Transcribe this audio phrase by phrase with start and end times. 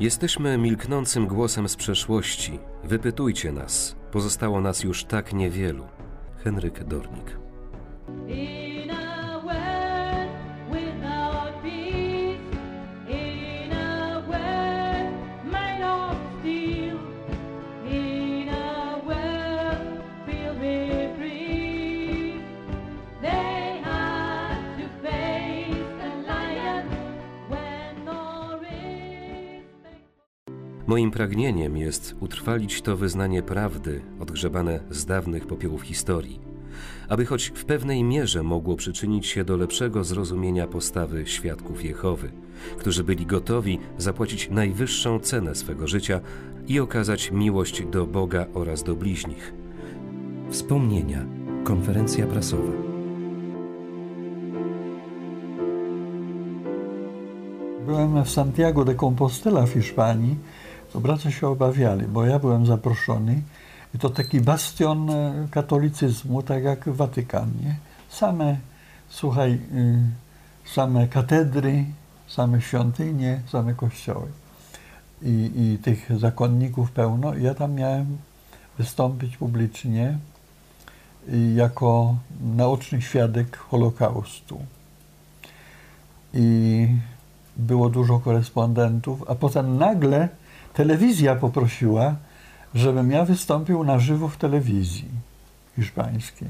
[0.00, 2.58] Jesteśmy milknącym głosem z przeszłości.
[2.84, 3.96] Wypytujcie nas.
[4.12, 5.84] Pozostało nas już tak niewielu.
[6.44, 7.38] Henryk Dornik.
[30.86, 36.40] Moim pragnieniem jest utrwalić to wyznanie prawdy, odgrzebane z dawnych popiołów historii,
[37.08, 42.32] aby choć w pewnej mierze mogło przyczynić się do lepszego zrozumienia postawy świadków Jehowy,
[42.78, 46.20] którzy byli gotowi zapłacić najwyższą cenę swego życia
[46.68, 49.54] i okazać miłość do Boga oraz do bliźnich.
[50.50, 51.26] Wspomnienia.
[51.64, 52.72] Konferencja prasowa.
[57.86, 60.36] Byłem w Santiago de Compostela w Hiszpanii,
[60.96, 63.42] to bracia się obawiali, bo ja byłem zaproszony
[63.94, 67.76] i to taki bastion e, katolicyzmu, tak jak Watykan, nie?
[68.08, 68.56] Same,
[69.08, 71.84] słuchaj, y, same katedry,
[72.26, 74.26] same świątynie, same kościoły.
[75.22, 77.34] I, I tych zakonników pełno.
[77.34, 78.16] Ja tam miałem
[78.78, 80.18] wystąpić publicznie
[81.54, 82.16] jako
[82.56, 84.60] naoczny świadek Holokaustu.
[86.34, 86.88] I
[87.56, 90.28] było dużo korespondentów, a potem nagle
[90.76, 92.14] telewizja poprosiła,
[92.74, 95.08] żebym ja wystąpił na żywo w telewizji
[95.76, 96.48] hiszpańskiej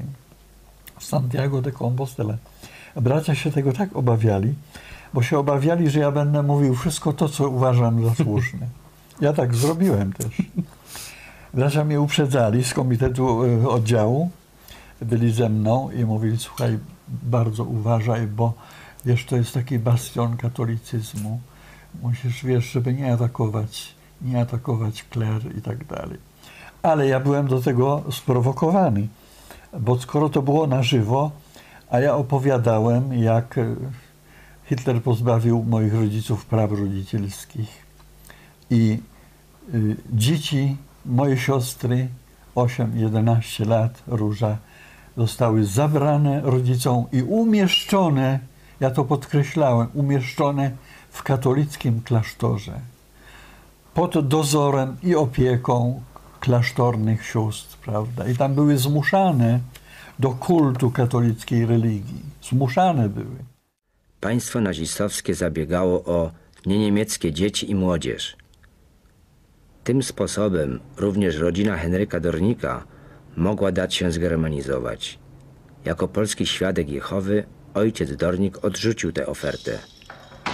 [0.99, 2.37] w Santiago de Compostela.
[2.95, 4.53] Bracia się tego tak obawiali,
[5.13, 8.67] bo się obawiali, że ja będę mówił wszystko to, co uważam za słuszne.
[9.21, 10.41] Ja tak zrobiłem też.
[11.53, 14.29] Bracia mnie uprzedzali z komitetu e, oddziału,
[15.01, 18.53] byli ze mną i mówili, słuchaj, bardzo uważaj, bo
[19.05, 21.39] wiesz, to jest taki bastion katolicyzmu.
[22.01, 26.17] Musisz, wiesz, żeby nie atakować, nie atakować kler i tak dalej.
[26.81, 29.07] Ale ja byłem do tego sprowokowany,
[29.79, 31.31] bo skoro to było na żywo,
[31.89, 33.75] a ja opowiadałem, jak e,
[34.65, 37.87] Hitler pozbawił moich rodziców praw rodzicielskich
[38.69, 38.99] i
[39.73, 42.07] y, dzieci, moje siostry,
[42.55, 44.57] 8-11 lat, Róża,
[45.17, 48.39] zostały zabrane rodzicom i umieszczone,
[48.79, 50.71] ja to podkreślałem, umieszczone
[51.09, 52.79] w katolickim klasztorze
[53.97, 56.01] pod dozorem i opieką
[56.39, 58.27] klasztornych sióstr, prawda?
[58.27, 59.59] I tam były zmuszane
[60.19, 62.21] do kultu katolickiej religii.
[62.41, 63.37] Zmuszane były.
[64.19, 66.31] Państwo nazistowskie zabiegało o
[66.65, 68.37] nieniemieckie dzieci i młodzież.
[69.83, 72.83] Tym sposobem również rodzina Henryka Dornika
[73.37, 75.19] mogła dać się zgermanizować.
[75.85, 77.43] Jako polski świadek Jehowy
[77.73, 79.79] ojciec Dornik odrzucił tę ofertę.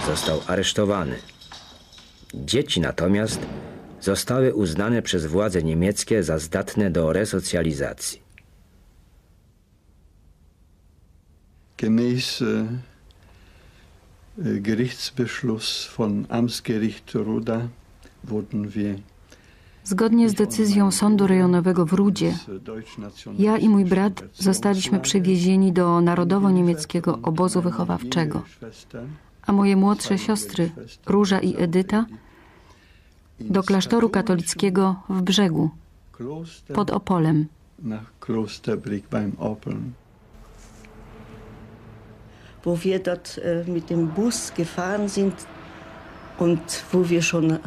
[0.06, 1.33] Został aresztowany.
[2.34, 3.40] Dzieci natomiast
[4.00, 8.24] zostały uznane przez władze niemieckie za zdatne do resocjalizacji.
[11.76, 12.66] Gemäß äh,
[14.60, 17.68] Gerichtsbeschluss von Amtsgericht Ruda
[18.24, 18.98] wurden wir
[19.84, 22.34] Zgodnie z decyzją Sądu Rejonowego w Rudzie,
[23.38, 28.42] ja i mój brat zostaliśmy przywiezieni do narodowo-niemieckiego obozu wychowawczego,
[29.46, 30.70] a moje młodsze siostry,
[31.06, 32.06] Róża i Edyta,
[33.40, 35.70] do klasztoru katolickiego w Brzegu,
[36.74, 37.48] pod Opolem.
[42.64, 45.34] wo wir dort äh, mit dem Bus gefahren sind
[46.38, 47.58] und wo wir schon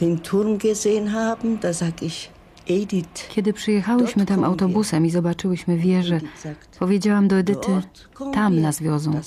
[0.00, 2.31] den Turm gesehen haben, da sag ich,
[3.28, 6.20] Kiedy przyjechałyśmy tam autobusem i zobaczyłyśmy wieżę,
[6.78, 7.82] powiedziałam do Edyty,
[8.34, 9.20] tam nas wiozą.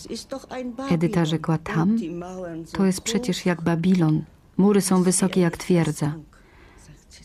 [0.90, 1.97] Edyta rzekła, tam?
[2.72, 4.23] To jest przecież jak Babilon.
[4.57, 6.13] Mury są wysokie jak twierdza.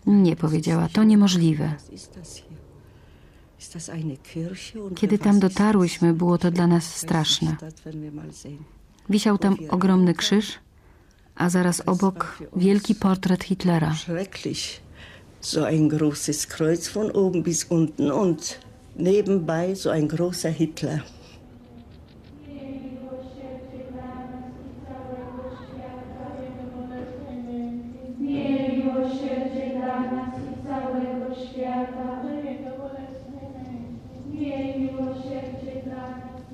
[0.07, 1.75] Nie, powiedziała, to niemożliwe.
[4.95, 7.57] Kiedy tam dotarłyśmy, było to dla nas straszne.
[9.11, 10.59] Wisiał tam ogromny krzyż,
[11.35, 13.95] a zaraz obok wielki portret Hitlera.
[15.43, 18.59] So ein großes Kreuz von oben bis unten und
[18.95, 21.03] nebenbei so ein großer Hitler.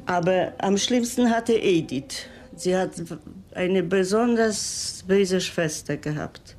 [0.06, 2.26] Aber am schlimmsten hatte Edith.
[2.54, 2.92] Sie hat
[3.54, 6.55] eine besonders böse Schwester gehabt.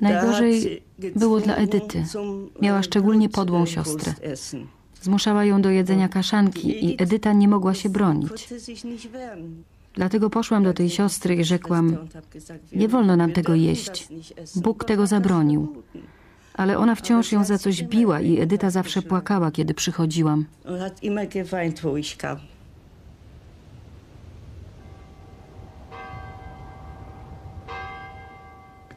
[0.00, 0.82] Najgorzej
[1.16, 2.04] było dla Edyty.
[2.62, 4.14] Miała szczególnie podłą siostrę.
[5.02, 8.48] Zmuszała ją do jedzenia kaszanki i Edyta nie mogła się bronić.
[9.94, 11.96] Dlatego poszłam do tej siostry i rzekłam:
[12.72, 14.08] Nie wolno nam tego jeść.
[14.56, 15.82] Bóg tego zabronił.
[16.54, 20.44] Ale ona wciąż ją za coś biła i Edyta zawsze płakała, kiedy przychodziłam.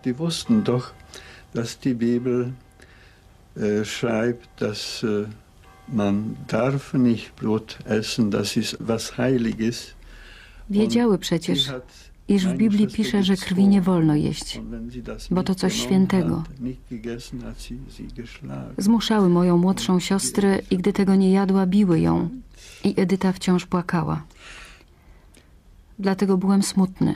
[0.05, 0.93] Die wussten doch,
[1.53, 2.53] dass die Bibel
[3.55, 5.25] äh, schreibt, dass äh,
[5.87, 9.95] man darf nicht Blut essen, das ist was Heiliges.
[10.69, 11.71] Wiedziały przecież,
[12.27, 14.61] iż w Biblii pisze, że krwi nie wolno jeść,
[15.31, 16.43] bo to coś świętego.
[18.77, 22.29] Zmuszały moją młodszą siostrę i gdy tego nie jadła, biły ją.
[22.83, 24.23] I Edyta wciąż płakała.
[25.99, 27.15] Dlatego byłem smutny.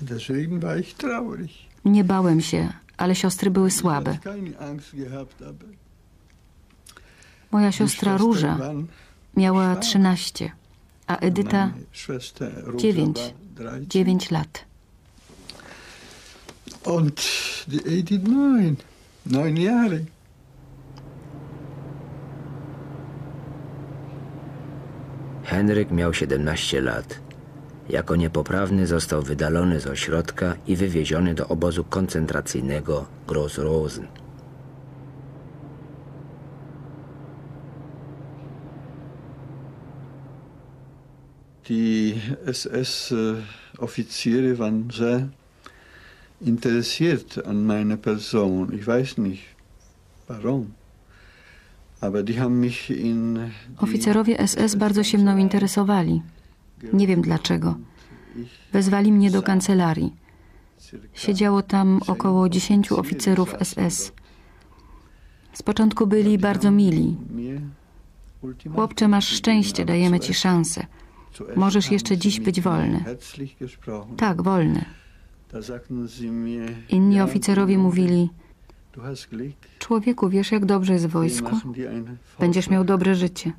[0.00, 1.50] Deswegen war ich traurig.
[1.84, 4.18] Nie bałem się, ale siostry były słabe.
[7.50, 8.58] Moja siostra Róża
[9.36, 10.50] miała 13,
[11.06, 11.70] a Edyta
[12.76, 13.34] 9,
[13.88, 14.64] 9 lat.
[16.84, 17.22] Und
[17.68, 18.76] die Edith neun,
[19.26, 20.00] neun Jahre.
[25.44, 27.25] Henryk miał 17 lat.
[27.88, 34.06] Jako niepoprawny został wydalony z ośrodka i wywieziony do obozu koncentracyjnego Gross-Rosen.
[41.68, 42.14] Die
[42.46, 45.28] SS-Offiziere waren sehr
[46.40, 48.72] interessiert an meiner Person.
[48.72, 49.42] Ich weiß nicht
[50.28, 50.74] warum.
[52.00, 56.22] Aber die haben mich in die Oficerowie SS bardzo się mną interesowali.
[56.92, 57.76] Nie wiem dlaczego.
[58.72, 60.12] Wezwali mnie do kancelarii.
[61.14, 64.12] Siedziało tam około dziesięciu oficerów SS.
[65.52, 67.16] Z początku byli bardzo mili.
[68.74, 70.86] Chłopcze, masz szczęście, dajemy ci szansę.
[71.56, 73.04] Możesz jeszcze dziś być wolny.
[74.16, 74.84] Tak, wolny.
[76.88, 78.30] Inni oficerowie mówili:
[79.78, 81.50] Człowieku, wiesz, jak dobrze jest w wojsku?
[82.40, 83.52] Będziesz miał dobre życie.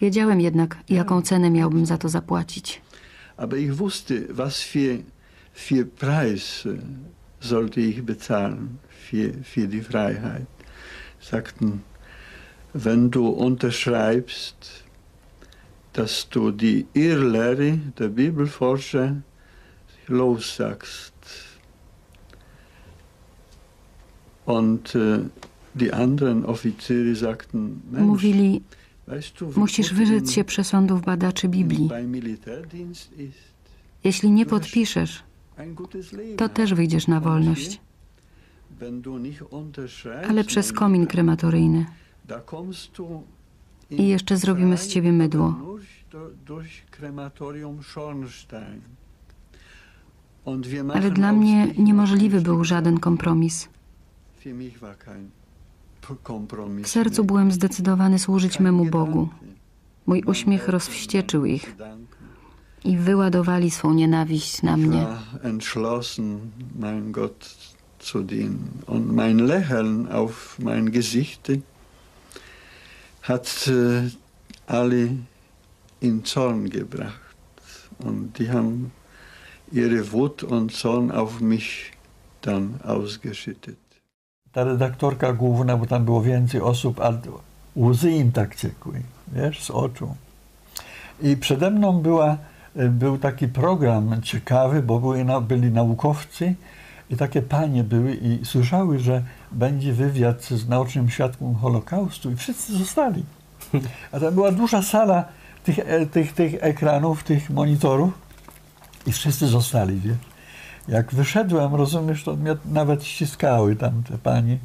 [0.00, 2.80] Wiedziałem jednak, jaką cenę miałbym za to zapłacić.
[3.36, 5.02] Aber ich wusste, was für,
[5.52, 6.78] für Preis äh,
[7.40, 10.46] sollte ich bezahlen für, für die Freiheit.
[11.20, 11.82] Sagten,
[12.74, 14.84] wenn du unterschreibst,
[15.92, 19.16] dass du die Irrlehre der Bibelforscher
[20.08, 21.14] lossagst.
[24.44, 25.18] Und äh,
[25.74, 28.62] die anderen Offiziere sagten, Mensch, Mówili,
[29.56, 31.90] musisz wyrzec się przesądów badaczy Biblii.
[34.04, 35.22] Jeśli nie podpiszesz,
[36.36, 37.80] to też wyjdziesz na wolność.
[40.28, 41.86] Ale przez komin krematoryjny.
[43.90, 45.54] I jeszcze zrobimy z ciebie mydło.
[50.94, 53.68] Ale dla mnie niemożliwy był żaden kompromis.
[56.82, 58.84] W sercu byłem zdecydowany służyć Kein memu.
[58.84, 59.28] Bogu.
[60.06, 61.76] Mój uśmiech rozwścieczył ich
[62.84, 65.06] i wyładowali swą nienawiść na mnie.
[68.06, 68.82] zu dienen.
[68.86, 71.50] Und mein Lächeln auf mein Gesicht
[73.22, 74.10] hat äh,
[74.66, 75.18] alle
[76.00, 77.34] in Zorn gebracht.
[77.98, 78.92] Und die haben
[79.72, 81.92] ihre Wut und Zorn auf mich
[82.42, 83.78] dann ausgeschüttet.
[84.56, 87.12] Ta redaktorka główna, bo tam było więcej osób, a
[87.76, 90.14] łzy im tak ciekły, wiesz, z oczu.
[91.22, 92.36] I przede mną była,
[92.76, 96.54] y, był taki program ciekawy, bo były, na- byli naukowcy
[97.10, 99.22] i takie panie były i słyszały, że
[99.52, 103.24] będzie wywiad z naocznym świadkiem Holokaustu i wszyscy zostali.
[104.12, 105.24] A tam była duża sala
[105.64, 108.12] tych, e, tych, tych ekranów, tych monitorów
[109.06, 110.16] i wszyscy zostali, wiesz.
[110.88, 114.58] Jak wyszedłem, rozumiesz, to mnie nawet ściskały tam te panie,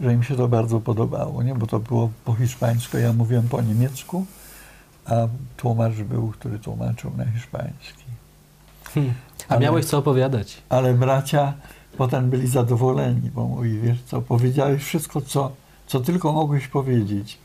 [0.00, 1.54] że im się to bardzo podobało, nie?
[1.54, 4.26] Bo to było po hiszpańsku, ja mówiłem po niemiecku,
[5.06, 5.14] a
[5.56, 8.04] tłumacz był, który tłumaczył na hiszpański.
[8.94, 9.14] Hmm.
[9.48, 10.62] A Ale- miałeś co opowiadać.
[10.68, 11.52] Ale bracia
[11.96, 15.52] potem byli zadowoleni, bo mówi, wiesz co, powiedziałeś wszystko, co,
[15.86, 17.38] co tylko mogłeś powiedzieć,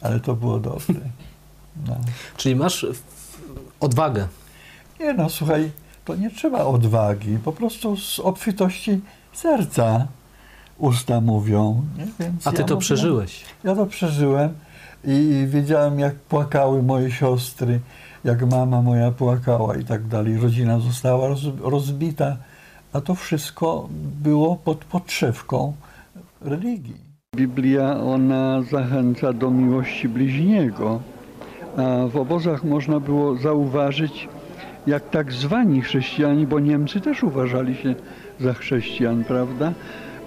[0.00, 0.94] ale to było dobre.
[1.86, 1.96] No.
[2.36, 2.86] Czyli masz
[3.80, 4.28] odwagę.
[5.00, 5.70] Nie no, słuchaj,
[6.04, 9.00] to nie trzeba odwagi, po prostu z obfitości
[9.32, 10.06] serca
[10.78, 11.82] usta mówią.
[11.98, 12.06] Nie?
[12.20, 13.44] Więc A ty ja to mówię- przeżyłeś.
[13.64, 14.50] Ja to przeżyłem
[15.04, 17.80] i wiedziałem, jak płakały moje siostry,
[18.24, 20.38] jak mama moja płakała i tak dalej.
[20.38, 22.36] Rodzina została roz, rozbita,
[22.92, 23.88] a to wszystko
[24.22, 25.72] było pod podszewką
[26.40, 27.12] religii.
[27.36, 31.00] Biblia ona zachęca do miłości bliźniego,
[31.76, 34.28] a w obozach można było zauważyć,
[34.86, 37.94] jak tak zwani chrześcijanie, bo Niemcy też uważali się
[38.40, 39.72] za chrześcijan, prawda?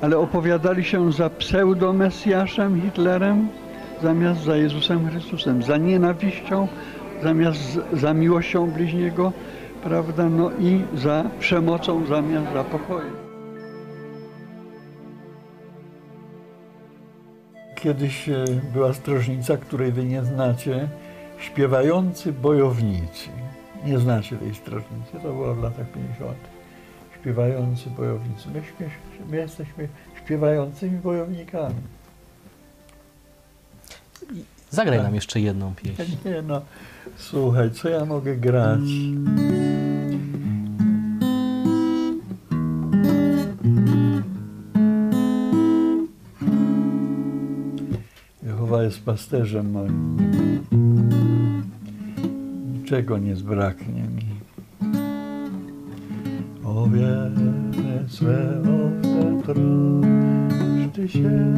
[0.02, 3.48] Ale opowiadali się za pseudomesjaszem Hitlerem
[4.02, 6.68] zamiast za Jezusem Chrystusem, za nienawiścią
[7.24, 9.34] zamiast za miłością bliźniego,
[9.84, 10.30] prawda?
[10.30, 13.14] No i za przemocą zamiast za pokojem.
[17.76, 20.88] Kiedyś e, była strażnica, której wy nie znacie,
[21.38, 23.30] śpiewający bojownicy.
[23.86, 26.38] Nie znacie tej strażnicy, to było w latach 50.
[27.22, 28.50] Śpiewający bojownicy.
[28.54, 28.92] My, śpiew,
[29.30, 29.88] my jesteśmy
[30.25, 31.75] śpiewającymi bojownikami.
[34.70, 36.18] Zagraj nam jeszcze jedną pieśń.
[36.25, 36.62] Nie no,
[37.18, 38.80] słuchaj, co ja mogę grać?
[48.44, 50.45] Jehowa jest pasterzem moim.
[52.86, 54.25] Niczego nie zbraknie mi.
[56.63, 61.54] Owiece swe owce troszczy się,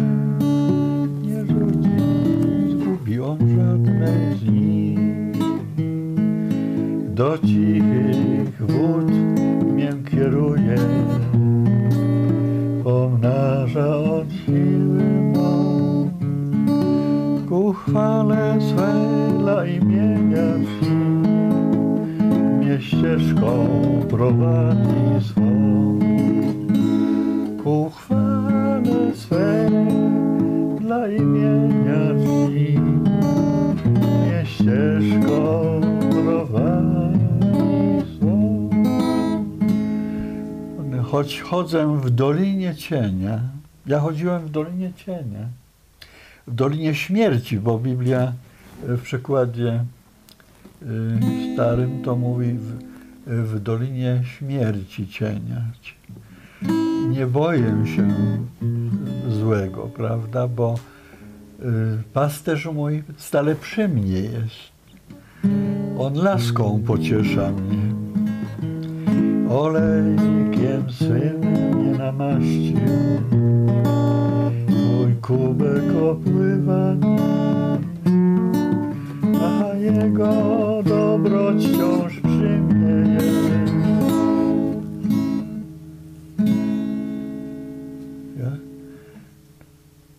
[1.22, 1.90] nie rzuci,
[2.72, 5.00] zgubiłam żadnej z nich.
[7.16, 9.12] Do cichych wód
[9.76, 10.76] mię kieruje,
[12.84, 15.04] pomnaża od siły
[15.36, 16.10] mą.
[17.50, 20.87] Ku chwale swej dla imienia
[22.82, 23.68] ścieżką
[24.10, 26.00] prowadzi swą.
[27.64, 29.72] Ku chwale swej
[30.80, 32.80] dla imienia wsi,
[33.90, 35.82] mnie ścieżką
[36.12, 37.18] prowadzi
[38.18, 38.70] swą.
[41.04, 43.40] Choć chodzę w dolinie cienia,
[43.86, 45.48] ja chodziłem w dolinie cienia,
[46.48, 48.34] w dolinie śmierci, bo Biblia
[48.84, 49.97] w przekładzie y,
[51.54, 52.74] starym to mówi w,
[53.28, 55.62] w dolinie śmierci cienia.
[57.10, 58.08] Nie boję się
[59.30, 60.76] złego, prawda, bo
[61.60, 61.64] y,
[62.14, 64.78] pasterz mój stale przy mnie jest.
[65.98, 67.96] On laską pociesza mnie.
[69.50, 72.80] Olejkiem swym mnie namaścił.
[74.70, 76.96] Mój kubek opływa
[79.88, 83.48] jego dobroć wciąż przy mnie jest.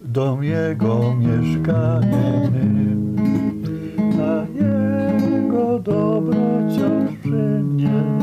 [0.00, 2.48] Dom jego mieszkaniem
[4.20, 8.17] a jego dobroć wciąż przy mnie.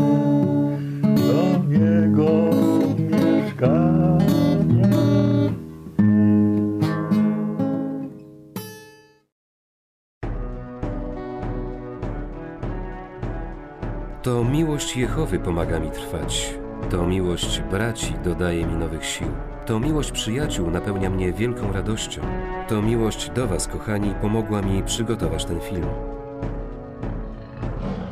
[14.55, 16.53] Miłość Jehowy pomaga mi trwać.
[16.89, 19.27] To miłość braci dodaje mi nowych sił.
[19.65, 22.21] To miłość przyjaciół napełnia mnie wielką radością.
[22.67, 25.85] To miłość do Was, kochani, pomogła mi przygotować ten film.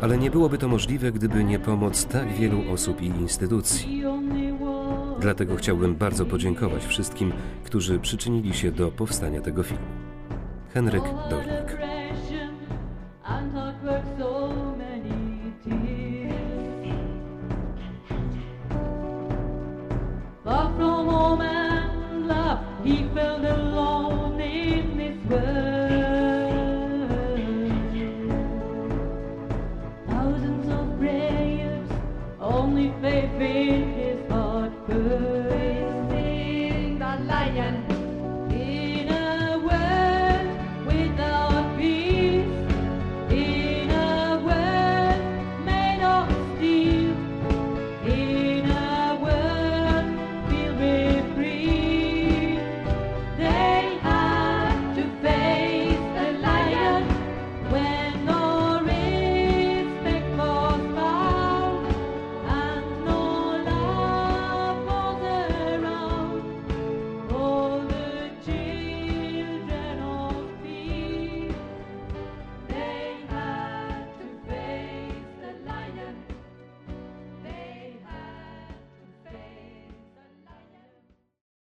[0.01, 4.03] Ale nie byłoby to możliwe, gdyby nie pomoc tak wielu osób i instytucji.
[5.19, 7.33] Dlatego chciałbym bardzo podziękować wszystkim,
[7.63, 9.85] którzy przyczynili się do powstania tego filmu.
[10.73, 11.92] Henryk Dornik.